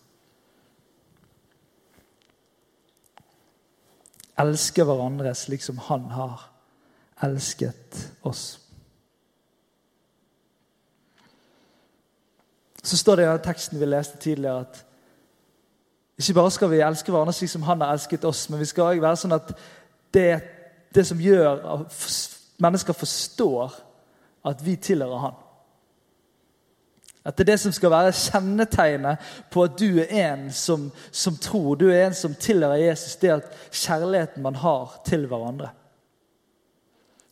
[4.40, 6.50] Elske hverandre slik som han har
[7.22, 8.60] elsket oss.
[12.84, 14.86] Så står det i teksten vi leste tidligere, at
[16.20, 18.90] ikke bare skal vi elske hverandre slik som han har elsket oss, men vi skal
[18.90, 19.54] også være sånn at
[20.14, 20.32] det,
[20.96, 22.02] det som gjør at
[22.60, 23.78] mennesker forstår
[24.50, 25.38] at vi tilhører han.
[27.24, 31.38] At det er det som skal være kjennetegnet på at du er en som, som
[31.40, 33.16] tror, du er en som tilhører Jesus.
[33.20, 35.70] Det er at kjærligheten man har til hverandre.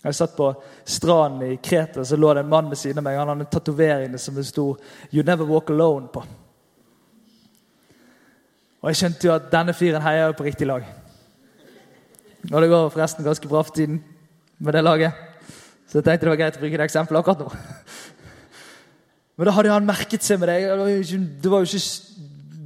[0.04, 0.52] Jeg satt på
[0.86, 3.17] stranden i Kreta, så lå det en mann ved siden av meg.
[3.17, 4.76] Han hadde tatoveringene som det sto
[5.12, 6.23] 'You never walk alone' på.
[8.82, 10.86] Og jeg skjønte jo at denne fyren heier på riktig lag.
[12.52, 14.04] Og det går forresten ganske bra for tiden
[14.60, 15.12] med det laget.
[15.88, 17.50] Så jeg tenkte det var greit å bruke det eksempelet akkurat nå.
[19.38, 20.50] Men da hadde han merket seg med.
[20.50, 22.18] Det det var jo ikke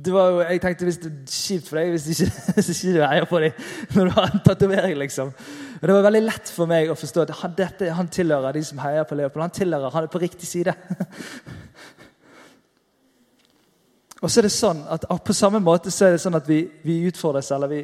[0.02, 2.94] det var jo, jeg tenkte hvis det er kjipt for deg hvis ikke, hvis ikke
[2.96, 4.96] du heier på dem når du har en tatovering.
[4.98, 5.34] liksom.
[5.82, 8.64] Men det var veldig lett for meg å forstå at han, dette, han tilhører de
[8.66, 9.46] som heier på Leopold.
[9.46, 10.74] Han tilhører, han er på riktig side.
[14.22, 16.62] Og så er det sånn at På samme måte så er det sånn at vi,
[16.86, 17.82] vi utfordres, eller vi,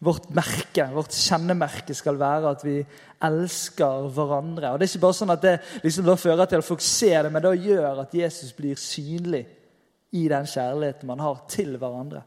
[0.00, 2.78] Vårt merke, vårt kjennemerke skal være at vi
[3.26, 4.70] elsker hverandre.
[4.72, 7.26] Og Det er ikke bare sånn at det liksom da fører til at folk ser
[7.26, 9.42] det, men det gjør at Jesus blir synlig
[10.16, 12.22] i den kjærligheten man har til hverandre.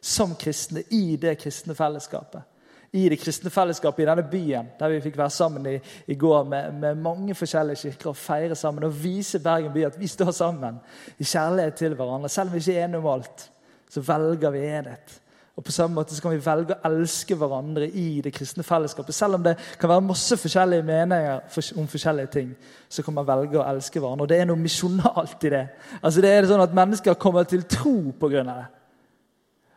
[0.00, 2.57] Som kristne i det kristne fellesskapet
[2.92, 5.76] i det kristne fellesskapet i denne byen, der vi fikk være sammen i,
[6.08, 10.00] i går med, med, mange forskjellige kirker og feire sammen og vise Bergen by at
[10.00, 10.80] vi står sammen
[11.18, 12.28] i kjærlighet til hverandre.
[12.32, 13.50] Selv om vi ikke er enige om alt,
[13.90, 15.20] så velger vi enhet.
[15.58, 19.14] Og På samme måte så kan vi velge å elske hverandre i det kristne fellesskapet.
[19.14, 21.40] Selv om det kan være masse forskjellige meninger
[21.82, 22.52] om forskjellige ting,
[22.88, 24.22] så kan man velge å elske hverandre.
[24.22, 25.64] Og Det er noe misjonalt i det.
[25.98, 28.44] Altså det er sånn at Mennesker kommer til tro pga.
[28.46, 28.77] det.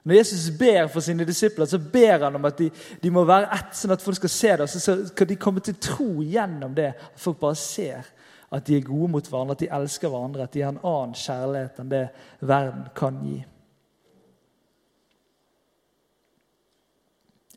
[0.03, 2.71] Når Jesus ber for sine disipler, så ber han om at de,
[3.03, 4.67] de må være ett, sånn at folk skal se det.
[4.69, 6.89] Så skal de komme til tro gjennom det.
[7.13, 8.09] At folk bare ser
[8.51, 11.13] at de er gode mot hverandre, at de elsker hverandre, at de har en annen
[11.15, 12.01] kjærlighet enn det
[12.41, 13.37] verden kan gi.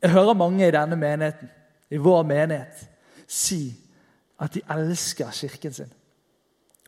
[0.05, 1.49] Jeg hører mange i denne menigheten,
[1.89, 2.85] i vår menighet,
[3.27, 3.73] si
[4.39, 5.91] at de elsker kirken sin.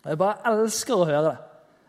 [0.03, 1.37] Og Jeg bare elsker å høre det.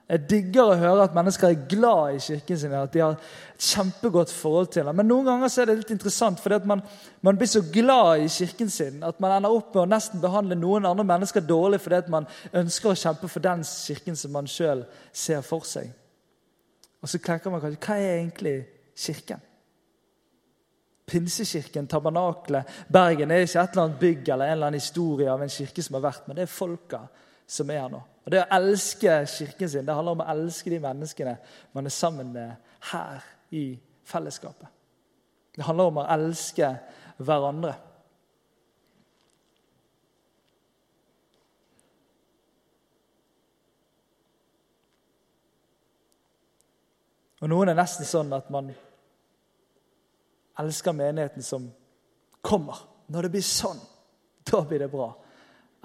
[0.08, 3.66] Jeg digger å høre at mennesker er glad i kirken sin, at de har et
[3.68, 4.96] kjempegodt forhold til den.
[4.96, 6.80] Men noen ganger er det litt interessant, fordi man,
[7.20, 10.56] man, blir så glad i kirken sin at man ender opp med å nesten behandle
[10.56, 14.86] noen andre mennesker dårlig fordi man ønsker å kjempe for den kirken som man sjøl
[15.12, 15.92] ser for seg.
[17.04, 18.56] Og så tenker man kanskje hva er egentlig
[18.96, 19.44] kirken?
[21.08, 25.44] Pinsekirken, tabernaklet, Bergen er ikke et eller annet bygg eller en eller annen historie av
[25.44, 27.04] en kirke som har vært, men det er folka
[27.48, 28.00] som er her nå.
[28.28, 31.30] Og Det å elske kirken sin det handler om å elske de menneskene
[31.72, 33.22] man er sammen med her
[33.56, 33.62] i
[34.04, 34.68] fellesskapet.
[35.56, 36.68] Det handler om å elske
[37.24, 37.70] hverandre.
[47.40, 48.68] Og Noen er nesten sånn at man
[50.60, 51.64] elsker menigheten som
[52.44, 52.84] kommer.
[53.08, 53.80] Når det blir sånn,
[54.44, 55.14] da blir det bra.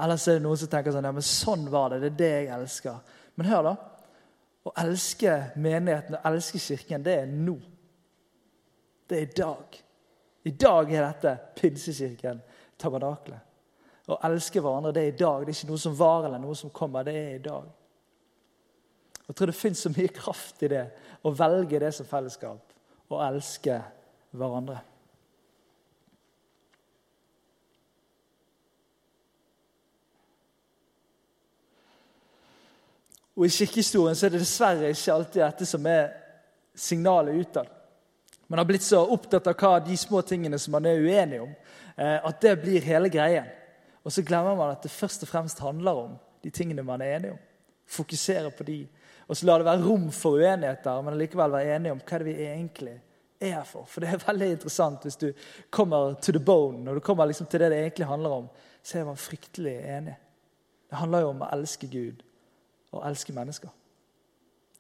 [0.04, 2.02] Ellers er det noen som tenker sånn ja, men sånn var det.
[2.04, 3.20] Det er det jeg elsker.
[3.40, 3.76] Men hør, da.
[4.64, 7.56] Å elske menigheten og elske kirken, det er nå.
[9.08, 9.80] Det er i dag.
[10.44, 12.42] I dag er dette pinsekirken,
[12.80, 13.50] tabernaklet.
[14.12, 15.46] Å elske hverandre, det er i dag.
[15.46, 17.08] Det er ikke noe som var eller noe som kommer.
[17.08, 17.70] Det er i dag.
[19.24, 20.84] Jeg tror det fins så mye kraft i det
[21.24, 22.74] å velge det som fellesskap.
[23.08, 23.80] Å elske
[24.36, 24.82] hverandre.
[33.34, 36.12] Og I kirkehistorien så er det dessverre ikke alltid dette som er
[36.78, 37.70] signalet utad.
[38.48, 41.54] Man har blitt så opptatt av hva de små tingene som man er uenig om,
[41.98, 43.48] eh, at det blir hele greien.
[44.04, 46.12] Og så glemmer man at det først og fremst handler om
[46.44, 47.40] de tingene man er enig om.
[47.88, 48.88] Fokusere på de.
[49.28, 52.28] Og så la det være rom for uenigheter, men likevel være enige om hva det
[52.28, 52.98] vi egentlig
[53.40, 53.88] er her for.
[53.90, 55.32] For det er veldig interessant hvis du
[55.72, 58.52] kommer to the bone, når du kommer liksom til det det egentlig handler om,
[58.84, 60.16] så er man fryktelig enig.
[60.90, 62.22] Det handler jo om å elske Gud
[62.94, 63.70] og elske mennesker.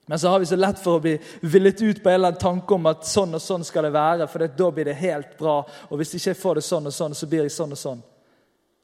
[0.05, 2.41] Men så har vi så lett for å bli villet ut på en eller annen
[2.41, 5.61] tanke om at sånn og sånn skal det være, for da blir det helt bra.
[5.89, 8.01] Og hvis ikke jeg får det sånn og sånn, så blir jeg sånn og sånn.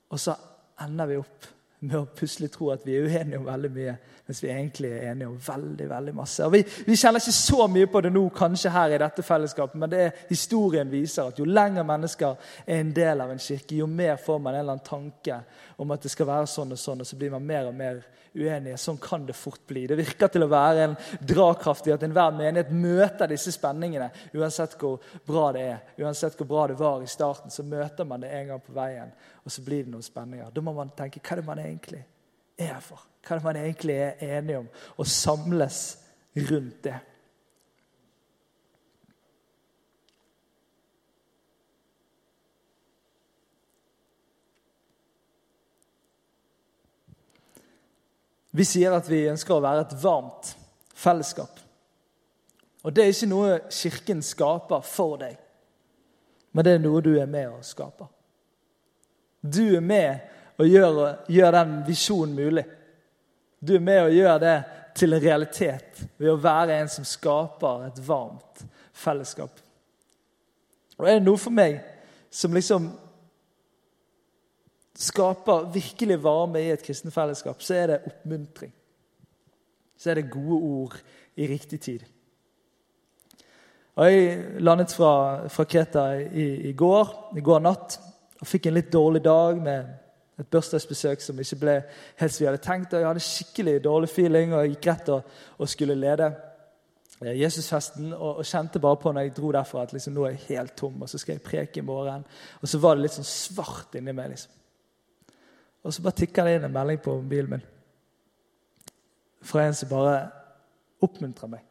[0.10, 0.36] Og så
[0.80, 3.94] ender vi opp med å plutselig tro at vi er uenige om veldig mye,
[4.28, 6.46] mens vi egentlig er enige om veldig veldig masse.
[6.48, 9.80] Og vi, vi, kjenner ikke så mye på det nå, kanskje her i dette fellesskapet,
[9.80, 13.80] men det er historien viser at jo lenger mennesker er en del av en kirke,
[13.80, 15.40] jo mer får man en eller annen tanke
[15.80, 18.04] om at det skal være sånn og sånn, og så blir man mer og mer
[18.40, 18.78] uenige.
[18.80, 19.86] Sånn kan det fort bli.
[19.90, 24.10] Det virker til å være en dragkraft i at enhver menighet møter disse spenningene.
[24.38, 28.24] Uansett hvor bra det er, uansett hvor bra det var i starten, så møter man
[28.24, 29.12] det en gang på veien,
[29.44, 30.52] og så blir det noen spenninger.
[30.56, 32.04] Da må man tenke hva er det man egentlig
[32.60, 33.06] er for?
[33.26, 34.74] Hva er det man egentlig er enige om?
[34.98, 35.84] Og samles
[36.50, 36.98] rundt det.
[48.52, 50.54] Vi sier at vi ønsker å være et varmt
[50.98, 51.60] fellesskap.
[52.84, 55.36] Og Det er ikke noe Kirken skaper for deg,
[56.52, 58.08] men det er noe du er med og skaper.
[59.44, 60.20] Du er med
[60.60, 62.66] og gjør, gjør den visjonen mulig.
[63.60, 64.56] Du er med og gjør det
[64.96, 68.64] til en realitet ved å være en som skaper et varmt
[68.96, 69.62] fellesskap.
[70.98, 71.80] Og Er det noe for meg
[72.32, 72.90] som liksom
[75.00, 78.74] skaper virkelig varme i et kristenfellesskap, så er det oppmuntring.
[80.00, 80.98] Så er det gode ord
[81.40, 82.04] i riktig tid.
[83.96, 87.98] Og Jeg landet fra, fra Kreta i, i, går, i går natt
[88.40, 89.90] og fikk en litt dårlig dag med
[90.40, 91.74] et bursdagsbesøk som ikke ble
[92.22, 92.94] helt som vi hadde tenkt.
[92.94, 96.30] og Jeg hadde skikkelig dårlig feeling og jeg gikk rett og, og skulle lede
[97.26, 100.38] eh, Jesusfesten og, og, kjente bare på når jeg dro derfra at liksom, nå er
[100.38, 102.24] jeg helt tom, og så skal jeg preke i morgen.
[102.62, 104.32] Og så var det litt sånn svart inni meg.
[104.32, 104.59] liksom.
[105.84, 107.68] Og så bare tikker det inn en melding på mobilen min
[109.50, 110.16] fra en som bare
[111.06, 111.64] oppmuntrer meg.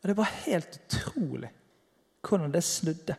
[0.00, 1.50] Og det var helt utrolig
[2.26, 3.16] hvordan det snudde.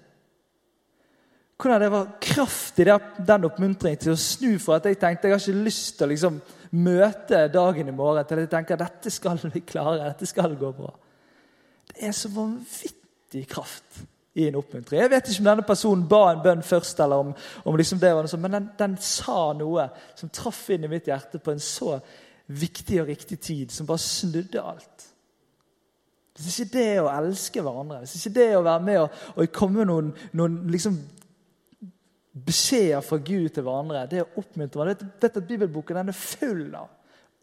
[1.58, 5.38] Hvordan det var kraft i den oppmuntringen til å snu fra at jeg tenkte jeg
[5.38, 6.42] har ikke lyst til å liksom
[6.78, 10.74] møte dagen i morgen til at jeg tenker dette skal vi klare, dette skal gå
[10.78, 10.92] bra.
[11.88, 14.04] Det er så vanvittig kraft
[14.38, 15.02] i en oppmuntring.
[15.02, 17.34] Jeg vet ikke om denne personen ba en bønn først, eller om,
[17.66, 20.92] om liksom det var noe sånt, men den, den, sa noe som traff inn i
[20.92, 21.96] mitt hjerte på en så
[22.48, 25.08] viktig og riktig tid, som bare snudde alt.
[26.38, 29.82] Hvis ikke det å elske hverandre, hvis ikke det å være med og, og komme
[29.82, 31.00] med noen, noen liksom
[32.46, 35.10] beskjeder fra Gud til hverandre, det er å oppmuntre hverandre.
[35.24, 36.94] Vet Bibelboken den er full av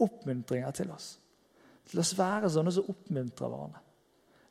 [0.04, 1.16] oppmuntringer til oss.
[1.90, 3.83] Til oss være sånne som oppmuntrer hverandre.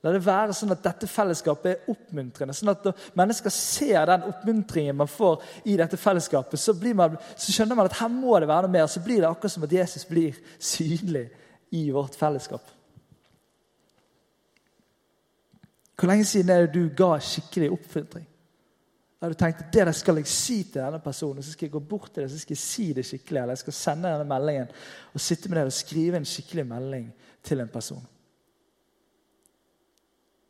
[0.03, 2.53] La det være sånn at dette fellesskapet er oppmuntrende.
[2.53, 7.53] sånn at Når mennesker ser den oppmuntringen man får i dette fellesskapet, så, man, så,
[7.55, 8.87] skjønner man at her må det være noe mer.
[8.91, 11.29] Så blir det akkurat som at Jesus blir synlig
[11.71, 12.67] i vårt fellesskap?
[15.95, 18.27] Hvor lenge siden er det du ga skikkelig oppmuntring?
[19.23, 21.79] Da du tenkte det der skal jeg si til denne personen, så skal jeg gå
[21.79, 24.73] bort til det, så skal jeg si det skikkelig, eller jeg skal sende denne meldingen
[25.13, 27.07] og sitte med det og skrive en skikkelig melding
[27.39, 28.03] til en person.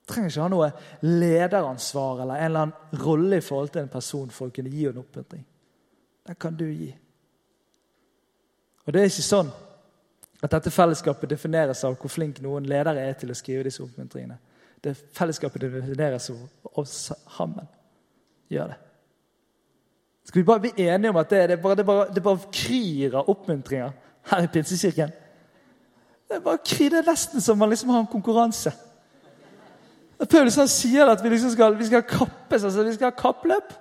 [0.07, 0.69] Trenger ikke ha noe
[1.05, 4.87] lederansvar eller en eller annen rolle i forhold til en person for å kunne gi
[4.89, 5.45] en oppmuntring.
[6.27, 6.89] Den kan du gi.
[8.83, 9.51] Og det er ikke sånn
[10.43, 14.35] at dette fellesskapet defineres av hvor flink noen ledere er til å skrive disse oppmuntringene.
[14.83, 16.97] Det Fellesskapet defineres av oss
[17.37, 17.67] sammen.
[18.51, 18.79] Gjør det.
[20.27, 23.15] Skal vi bare bli enige om at det, det, bare, det, bare, det bare kryr
[23.19, 23.93] av oppmuntringer
[24.31, 25.13] her i Pinsekirken?
[26.27, 28.71] Det er bare kryr, det er nesten som man liksom har en konkurranse.
[30.19, 33.73] Paulus han sier at vi liksom skal, vi skal kappes, altså vi skal ha kappløp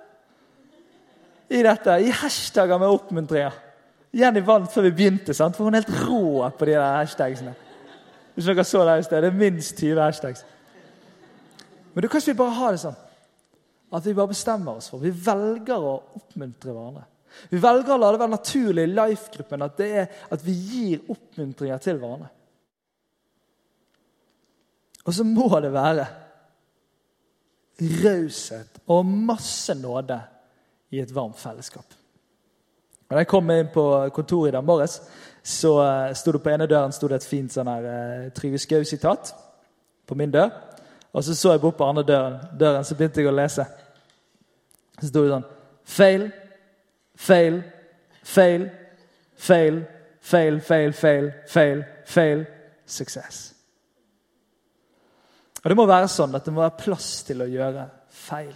[1.53, 1.99] i dette.
[2.01, 3.59] I hashtagger med oppmuntringer.
[4.13, 5.55] Jenny vant før vi begynte, sant?
[5.57, 7.53] for hun er helt rå på de der hashtagsene.
[8.33, 10.45] Hvis dere så Det det er minst 20 hashtags.
[11.93, 12.99] Men du, kanskje vi bare har det sånn
[13.93, 17.03] at vi bare bestemmer oss for Vi velger å oppmuntre hverandre.
[17.49, 19.81] Vi velger å la det være naturlig i life-gruppen at,
[20.33, 22.29] at vi gir oppmuntringer til hverandre.
[25.03, 26.07] Og så må det være
[27.81, 30.19] raushet og masse nåde
[30.93, 31.95] i et varmt fellesskap.
[33.09, 35.01] Da jeg kom inn på kontoret i dag morges,
[35.43, 39.33] så uh, sto det på ene døren et fint sånn her uh, Trygve Skau-sitat
[40.07, 40.49] på min dør.
[41.13, 43.65] Og så så jeg bort på andre døren, døren, så begynte jeg å lese.
[44.99, 45.49] Så sto det sånn
[45.83, 46.29] Feil,
[47.19, 47.59] feil,
[48.23, 48.69] feil,
[49.35, 49.81] feil,
[50.21, 52.45] feil, feil, feil, feil, feil,
[52.87, 53.52] suksess.
[55.63, 58.53] Og Det må være sånn at det må være plass til å gjøre feil.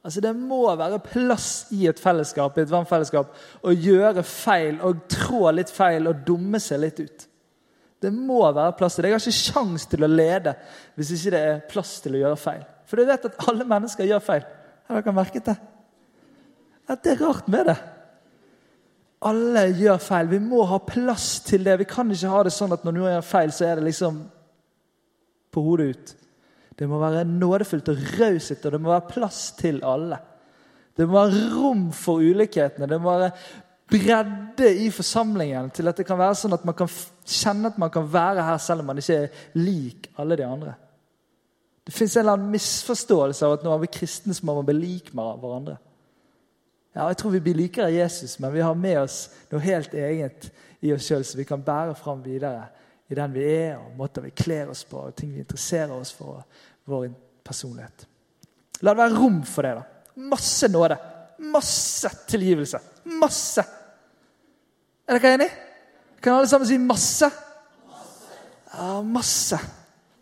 [0.00, 3.34] Altså Det må være plass i et fellesskap i et vannfellesskap
[3.68, 7.26] å gjøre feil og trå litt feil og dumme seg litt ut.
[8.00, 9.10] Det må være plass til det.
[9.10, 10.54] Jeg har ikke sjans til å lede
[10.96, 12.64] hvis ikke det er plass til å gjøre feil.
[12.88, 14.46] For du vet at alle mennesker gjør feil.
[14.88, 15.58] Har dere merket det?
[16.90, 17.76] At det er rart med det.
[19.28, 20.30] Alle gjør feil.
[20.32, 21.76] Vi må ha plass til det.
[21.82, 24.22] Vi kan ikke ha det sånn at når noen gjør feil, så er det liksom
[25.50, 26.12] på hodet ut.
[26.78, 30.18] Det må være nådefullt og raushet, og det må være plass til alle.
[30.96, 32.88] Det må være rom for ulikhetene.
[32.88, 33.32] Det må være
[33.90, 36.90] bredde i forsamlingen til at det kan være sånn at man kan
[37.26, 40.74] kjenne at man kan være her selv om man ikke er lik alle de andre.
[41.86, 44.76] Det fins en eller annen misforståelse av at når man blir kristen, så må bli
[44.78, 45.78] lik med hverandre.
[46.94, 50.50] Ja, Jeg tror vi blir likere Jesus, men vi har med oss noe helt eget
[50.80, 52.68] i oss sjøl, så vi kan bære fram videre
[53.10, 56.12] i den vi er, og måter vi kler oss på, og ting vi interesserer oss
[56.14, 57.08] for, og vår
[57.46, 58.06] personlighet.
[58.86, 59.72] La det være rom for det.
[59.80, 60.12] da.
[60.30, 60.98] Masse nåde.
[61.50, 62.78] Masse tilgivelse.
[63.18, 63.64] Masse.
[65.08, 65.50] Er dere enig?
[66.22, 67.32] Kan alle sammen si masse?
[68.76, 69.58] Ja, masse.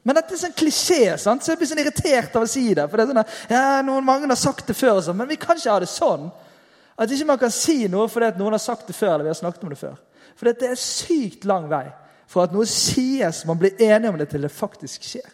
[0.03, 1.45] Men dette er sånn klisjé, sant?
[1.45, 2.89] så jeg blir sånn irritert av å si det.
[2.89, 5.59] for det er sånn, ja, noen Mange har sagt det før, sånn, men vi kan
[5.59, 6.31] ikke ha det sånn.
[6.97, 9.19] At ikke man kan si noe fordi at noen har sagt det før.
[9.19, 9.99] eller vi har snakket om det før.
[10.39, 11.85] For det er sykt lang vei
[12.29, 15.29] fra at noe sies, man blir enige om det, til det faktisk skjer.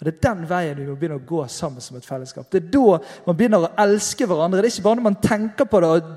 [0.00, 2.48] Og Det er den veien vi må begynne å gå sammen som et fellesskap.
[2.48, 4.62] Det er da man begynner å elske hverandre.
[4.62, 6.10] Det er ikke bare når man tenker på det og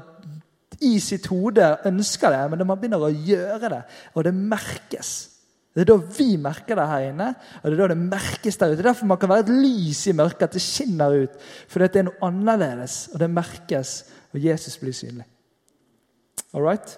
[0.84, 3.82] i sitt hode ønsker det, men når man begynner å gjøre det,
[4.16, 5.12] og det merkes.
[5.74, 8.72] Det er da vi merker det her inne, og det er da det merkes der
[8.72, 8.78] ute.
[8.78, 11.38] Det er derfor man kan være et lys i mørket, at det skinner ut.
[11.72, 13.94] Fordi det er noe annerledes, og det merkes,
[14.34, 15.26] og Jesus blir synlig.
[16.54, 16.94] All right?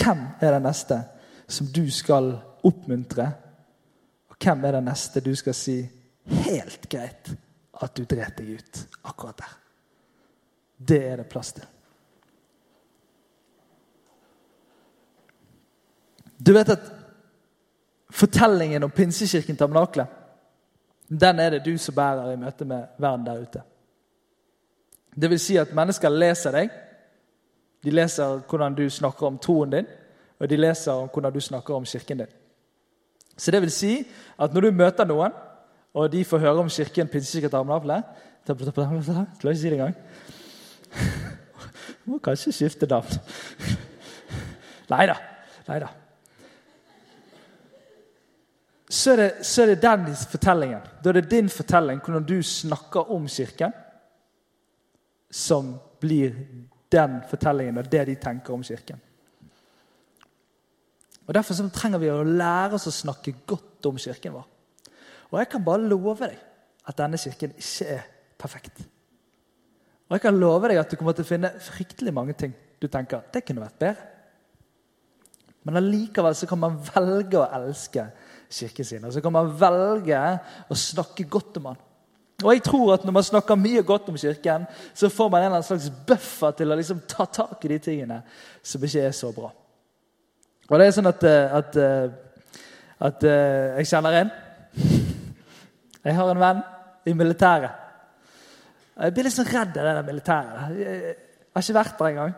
[0.00, 1.00] Hvem er det neste
[1.50, 2.32] som du skal
[2.64, 3.26] oppmuntre?
[4.30, 5.76] Og hvem er det neste du skal si
[6.44, 7.32] helt greit
[7.80, 9.58] at du dret deg ut akkurat der?
[10.80, 11.66] Det er det plass til.
[16.40, 16.86] Du vet at
[18.10, 20.06] fortellingen om Pinsekirken Tabernakle
[21.10, 23.62] den er det du som bærer i møte med verden der ute.
[25.20, 26.70] Det vil si at mennesker leser deg
[27.84, 29.86] de leser hvordan du snakker om troen din,
[30.40, 32.34] og de leser om hvordan du snakker om kirken din.
[33.36, 33.92] Så det vil si
[34.38, 35.32] at når du møter noen,
[35.94, 38.02] og de får høre om kirken Pinsekirken Damnavle
[38.46, 39.94] Klarer ikke si det engang.
[42.08, 43.18] Må kanskje skifte navn.
[44.92, 45.16] Nei da.
[45.68, 45.90] Nei da.
[48.90, 50.80] Så er, det, så er det den fortellingen.
[51.04, 53.72] Da er det din fortelling, hvordan du snakker om Kirken,
[55.30, 56.32] som blir
[56.92, 59.00] den fortellingen og det de tenker om Kirken.
[61.26, 64.46] Og Derfor så trenger vi å lære oss å snakke godt om Kirken vår.
[65.30, 66.38] Og jeg kan bare love deg
[66.90, 68.06] at denne kirken ikke er
[68.40, 68.80] perfekt.
[70.08, 72.88] Og jeg kan love deg at du kommer til å finne fryktelig mange ting du
[72.90, 74.08] tenker det kunne vært bedre.
[75.68, 78.06] Men allikevel så kan man velge å elske
[78.50, 79.04] kirken sin.
[79.04, 80.18] Og så kan man velge
[80.72, 81.82] å snakke godt om den.
[82.40, 85.44] Og jeg tror at Når man snakker mye godt om Kirken, så får man en
[85.44, 88.22] eller annen slags buffer til å liksom ta tak i de tingene
[88.62, 89.50] som ikke er så bra.
[90.70, 92.10] Og det er sånn at, eh, at, eh,
[93.00, 94.30] at eh, jeg kjenner en.
[96.04, 96.62] Jeg har en venn
[97.06, 97.88] i militæret.
[99.00, 100.78] Jeg blir litt sånn redd av det der militæret.
[100.78, 101.16] Jeg
[101.56, 102.34] har ikke vært der engang.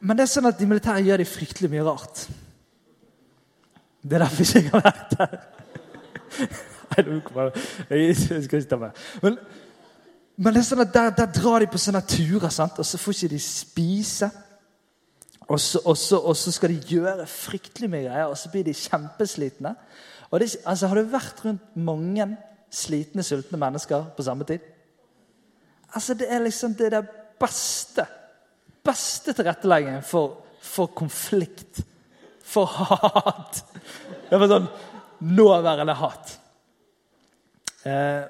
[0.00, 2.26] Men det er sånn at de militære gjør de fryktelig mye rart.
[4.06, 6.74] Det er derfor ikke jeg har vært der.
[7.90, 9.04] Jeg skal ikke ta meg.
[9.22, 9.38] Men,
[10.36, 12.78] men er sånn der, der drar de på sånne turer, sant?
[12.78, 14.30] og så får ikke de spise.
[15.46, 18.66] Og så, og, så, og så, skal de gjøre fryktelig mye greier, og så blir
[18.66, 19.76] de kjempeslitne.
[20.32, 22.26] Det, altså, Har du vært rundt mange
[22.72, 24.64] slitne, sultne mennesker på samme tid?
[25.94, 27.06] Altså, Det er liksom det der
[27.40, 28.06] beste
[28.86, 31.82] beste tilretteleggingen for, for konflikt,
[32.42, 33.62] for hat.
[34.30, 34.68] Det var sånn
[35.26, 36.36] nåværende hat.
[37.86, 38.24] Eh,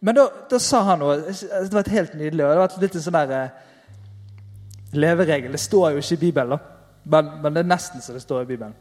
[0.00, 2.44] men da, da, sa han noe Det var et helt nydelig.
[2.44, 3.62] og Det var litt en sånn der eh,
[4.94, 5.54] leveregel.
[5.56, 6.66] Det står jo ikke i Bibelen,
[7.04, 8.74] men, men, det er nesten så det står i Bibelen.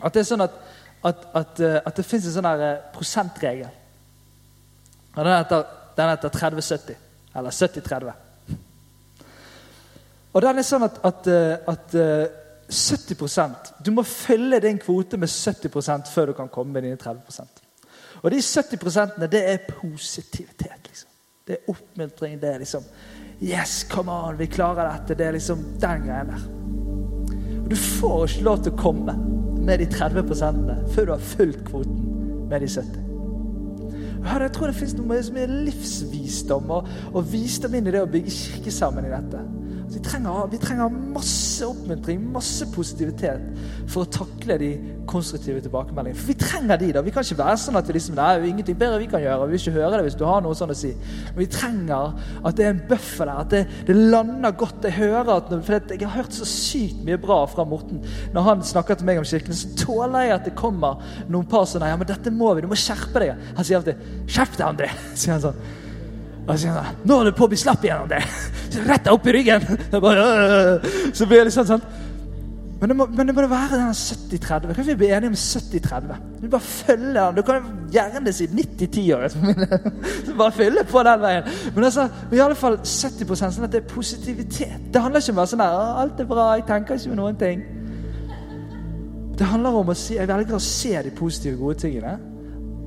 [0.00, 0.56] At det er sånn at,
[1.04, 3.72] at, at, eh, at det fins en sånn der, prosentregel.
[5.14, 5.66] Og den heter,
[6.00, 7.02] heter 30-70.
[7.34, 8.22] Eller 70-30.
[10.34, 11.94] Og den er sånn at, at
[12.66, 17.63] 70% Du må fylle din kvote med 70% før du kan komme med dine 30
[18.24, 20.88] Og de 70% det er positivitet.
[20.88, 21.08] liksom.
[21.46, 22.40] Det er oppmuntring.
[22.40, 22.82] Det er liksom
[23.42, 25.14] Yes, come on, vi klarer dette.
[25.18, 26.44] Det er liksom den greien der.
[27.64, 29.16] Og Du får ikke lov til å komme
[29.64, 33.04] med de 30 før du har fulgt kvoten med de 70.
[34.24, 38.08] Jeg tror det fins noe som er livsvisdom og, og visdom inn i det å
[38.08, 39.42] bygge kirke sammen i dette.
[39.94, 43.42] Vi trenger, vi trenger, masse oppmuntring, masse positivitet
[43.90, 44.70] for å takle de
[45.06, 46.18] konstruktive tilbakemeldingene.
[46.18, 47.02] For vi trenger de da.
[47.04, 49.46] Vi kan ikke være sånn at vi liksom, det er ingenting bedre vi kan gjøre.
[49.46, 50.90] Vi vil ikke høre det hvis du har noe sånn å si.
[51.28, 54.88] Men vi trenger at det er en bøffel der, at det, det lander godt.
[54.88, 58.02] Jeg hører at, for jeg har hørt så sykt mye bra fra Morten.
[58.34, 61.68] Når han snakker til meg om kirken, så tåler jeg at det kommer noen par
[61.70, 62.66] sånn Ja, men dette må vi.
[62.66, 63.48] Du må skjerpe deg.
[63.54, 65.64] Han sier alltid 'Skjerp deg, André', sier han sånn.
[66.44, 68.22] Og så sier han, 'Nå er du på å bli slapp igjen, det
[68.88, 69.62] Rett opp i ryggen.
[69.92, 70.80] Bare,
[71.14, 71.84] så blir det litt sånn.
[72.80, 74.74] Men det må, men det må være den 70-30.
[74.74, 76.16] Kan vi bli enige om 70-30?
[76.42, 77.36] Du bare følger den.
[77.38, 79.36] Du kan gjerne si 90-10-året.
[80.40, 81.48] bare fylle på den veien.
[81.74, 84.90] Men altså, i alle fall 70% sånn at det er positivitet.
[84.92, 87.20] Det handler ikke om å være sånn der, 'Alt er bra, jeg tenker ikke på
[87.22, 87.64] noen ting'.
[89.38, 92.18] Det handler om å si, jeg velger å se de positive, gode tingene.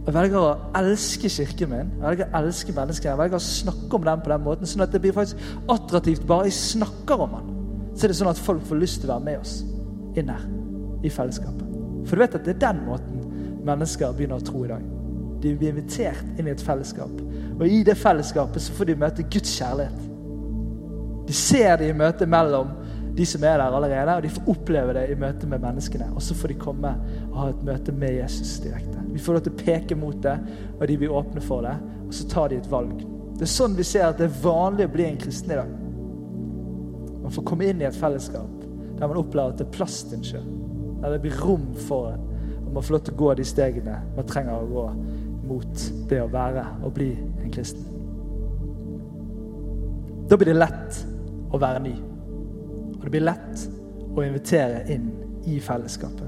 [0.07, 3.09] Jeg velger å elske kirken min, jeg velger å elske mennesker.
[3.09, 5.41] Jeg velger å snakke om den på den måten, sånn at det blir faktisk
[5.73, 7.49] attraktivt bare jeg snakker om den.
[7.91, 9.57] Så er det sånn at folk får lyst til å være med oss
[10.15, 10.45] inn her
[11.03, 11.75] i fellesskapet.
[12.07, 13.17] For du vet at det er den måten
[13.67, 14.85] mennesker begynner å tro i dag.
[15.43, 17.11] De blir invitert inn i et fellesskap.
[17.57, 20.05] Og i det fellesskapet så får de møte Guds kjærlighet.
[21.27, 22.71] De ser det i møtet mellom
[23.17, 26.11] de som er der allerede, og de får oppleve det i møte med menneskene.
[26.13, 26.91] Og så får de komme
[27.31, 29.01] og ha et møte med Jesus direkte.
[29.13, 30.35] Vi får lov til å peke mot det,
[30.77, 31.73] og de blir åpne for det.
[32.05, 33.01] Og så tar de et valg.
[33.37, 35.73] Det er sånn vi ser at det er vanlig å bli en kristen i dag.
[37.23, 38.53] Man får komme inn i et fellesskap
[38.97, 40.45] der man opplever at det er plass til en sjøl.
[41.03, 42.23] Der det blir rom for en.
[42.63, 44.85] Og man får lov til å gå de stegene man trenger å gå
[45.47, 47.85] mot det å være og bli en kristen.
[50.27, 51.01] Da blir det lett
[51.53, 51.95] å være ny.
[53.07, 53.61] Det blir lett
[54.19, 55.05] å invitere inn
[55.47, 56.27] i fellesskapet.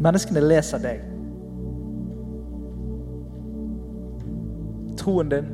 [0.00, 1.02] Menneskene leser deg.
[5.02, 5.52] Troen din,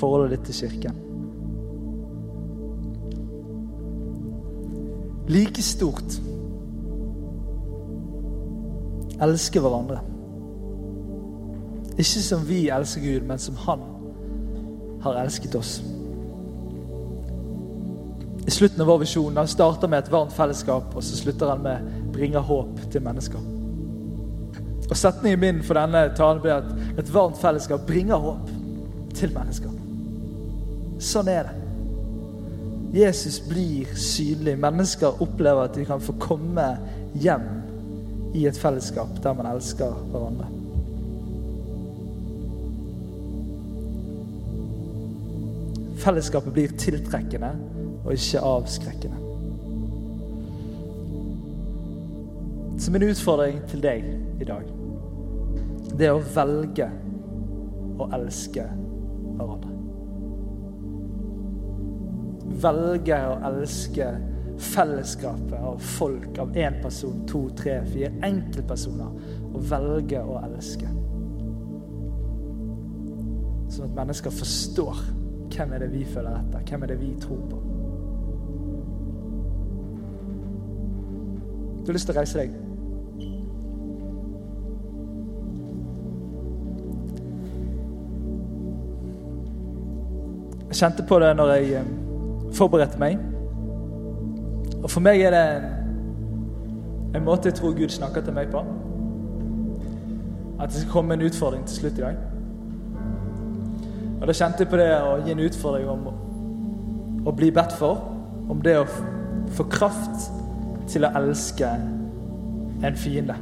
[0.00, 0.98] forholdet ditt til kirken.
[5.30, 6.20] Like stort
[9.22, 10.02] elske hverandre.
[11.94, 13.92] Ikke som vi elsker Gud, men som Han
[15.06, 15.78] har elsket oss.
[18.54, 21.78] Slutten av vår visjon Den starter med et varmt fellesskap, og så slutter han med
[22.12, 23.42] 'bringer håp til mennesker'.
[24.90, 28.50] Og Setningen min for denne talen blir at et varmt fellesskap bringer håp
[29.14, 29.70] til mennesker.
[30.98, 31.54] Sånn er det.
[33.00, 34.58] Jesus blir synlig.
[34.58, 36.78] Mennesker opplever at de kan få komme
[37.14, 37.48] hjem
[38.34, 40.46] i et fellesskap der man elsker hverandre.
[45.96, 47.50] Fellesskapet blir tiltrekkende
[48.04, 49.20] og ikke avskrekkende.
[52.78, 54.04] Så min utfordring til deg
[54.40, 54.66] i dag,
[55.98, 56.88] det er å velge
[58.02, 58.64] å elske
[59.38, 59.70] hverandre.
[62.64, 64.08] Velge å elske
[64.58, 69.14] fellesskapet av folk, av én person, to, tre, fire enkeltpersoner.
[69.54, 70.90] Og velge å elske.
[73.70, 75.06] Sånn at mennesker forstår
[75.54, 77.62] hvem er det vi føler etter, hvem er det vi tror på.
[81.84, 82.52] Du har lyst til å reise deg.
[90.70, 91.90] Jeg kjente på det når jeg eh,
[92.56, 93.18] forberedte meg.
[94.80, 95.42] Og for meg er det
[97.14, 98.62] en, måte jeg tror Gud snakker til meg på.
[100.56, 102.16] At det skal komme en utfordring til slutt i dag.
[104.22, 106.08] Og da kjente jeg på det å gi en utfordring om
[107.28, 108.00] å bli bedt for.
[108.48, 108.88] Om det å
[109.52, 110.32] få kraft
[110.88, 111.68] til å elske
[112.84, 113.36] en fiende.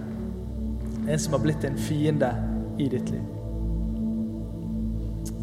[1.08, 2.30] En som har blitt en fiende
[2.78, 3.22] i ditt liv.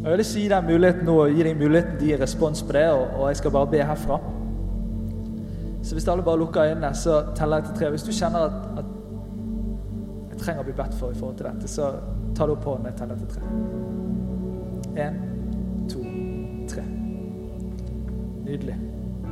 [0.00, 2.72] Og Jeg vil gi deg muligheten nå, gi deg muligheten til å gi respons på
[2.72, 4.20] det, og, jeg skal bare be herfra.
[5.82, 7.90] Så hvis alle bare lukker øynene, så teller jeg til tre.
[7.90, 11.68] Hvis du kjenner at, at jeg trenger å bli bedt for i forhold til dette,
[11.68, 11.92] så
[12.36, 13.42] ta det opp hånden jeg teller til tre.
[15.04, 15.20] Én,
[15.88, 16.04] to,
[16.68, 16.84] tre.
[18.44, 18.76] Nydelig.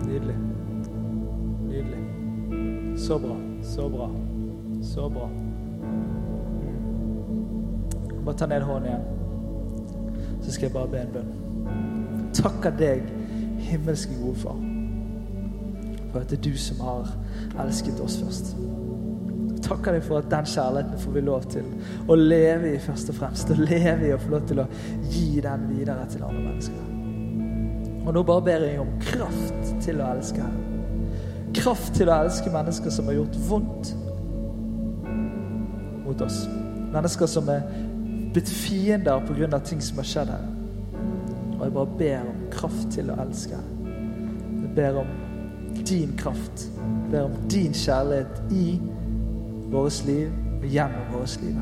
[0.04, 0.38] Nydelig.
[3.08, 3.36] Så bra.
[3.62, 4.10] Så bra.
[4.84, 5.28] Så bra.
[8.24, 9.06] Bare ta ned hånden igjen
[10.48, 11.32] så skal jeg bare be en bønn.
[12.36, 13.08] Takker deg,
[13.60, 14.60] himmelske gode far,
[16.12, 17.10] for at det er du som har
[17.64, 18.54] elsket oss først.
[19.66, 21.68] Takker deg for at den kjærligheten får vi lov til
[22.08, 23.52] å leve i først og fremst.
[23.52, 24.66] Å leve i og få lov til å
[25.10, 26.88] gi den videre til andre mennesker.
[28.06, 30.48] Og nå bare ber jeg om kraft til å elske.
[31.54, 33.94] Kraft til å elske mennesker som har gjort vondt
[36.04, 36.44] mot oss.
[36.92, 37.64] Mennesker som er
[38.32, 39.58] blitt fiender pga.
[39.58, 40.46] ting som har skjedd her.
[41.58, 43.58] Og jeg bare ber om kraft til å elske.
[44.62, 45.06] Jeg ber om
[45.88, 46.68] din kraft.
[46.76, 48.80] Jeg ber om din kjærlighet i
[49.70, 50.32] vårt liv
[50.62, 51.56] og gjennom vårt liv.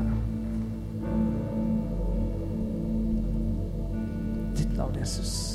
[4.57, 5.46] Ditt navn, Jesus.